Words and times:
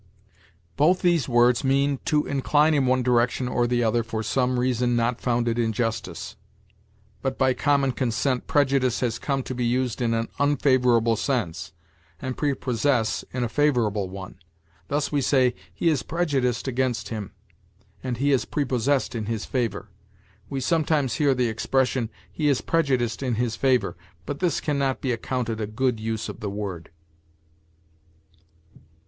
Both 0.77 1.03
these 1.03 1.29
words 1.29 1.63
mean, 1.63 1.99
to 2.05 2.25
incline 2.25 2.73
in 2.73 2.87
one 2.87 3.03
direction 3.03 3.47
or 3.47 3.67
the 3.67 3.83
other 3.83 4.01
for 4.01 4.23
some 4.23 4.59
reason 4.59 4.95
not 4.95 5.21
founded 5.21 5.59
in 5.59 5.73
justice; 5.73 6.35
but 7.21 7.37
by 7.37 7.53
common 7.53 7.91
consent 7.91 8.47
prejudice 8.47 9.01
has 9.01 9.19
come 9.19 9.43
to 9.43 9.53
be 9.53 9.63
used 9.63 10.01
in 10.01 10.15
an 10.15 10.27
unfavorable 10.39 11.15
sense, 11.15 11.71
and 12.19 12.35
prepossess 12.35 13.23
in 13.31 13.43
a 13.43 13.47
favorable 13.47 14.09
one. 14.09 14.39
Thus, 14.87 15.11
we 15.11 15.21
say, 15.21 15.53
"He 15.71 15.87
is 15.89 16.01
prejudiced 16.01 16.67
against 16.67 17.09
him," 17.09 17.33
and 18.03 18.17
"He 18.17 18.31
is 18.31 18.43
prepossessed 18.45 19.13
in 19.13 19.27
his 19.27 19.45
favor." 19.45 19.89
We 20.49 20.61
sometimes 20.61 21.13
hear 21.17 21.35
the 21.35 21.47
expression, 21.47 22.09
"He 22.31 22.47
is 22.49 22.61
prejudiced 22.61 23.21
in 23.21 23.35
his 23.35 23.55
favor," 23.55 23.95
but 24.25 24.39
this 24.39 24.59
can 24.61 24.79
not 24.79 24.99
be 24.99 25.11
accounted 25.11 25.61
a 25.61 25.67
good 25.67 25.99
use 25.99 26.27
of 26.27 26.39
the 26.39 26.49
word. 26.49 26.89